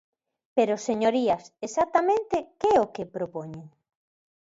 Pero, 0.55 0.83
señorías, 0.87 1.43
exactamente 1.67 2.35
¿que 2.59 2.69
é 2.75 2.77
o 2.85 2.91
que 2.93 3.11
propoñen? 3.15 3.65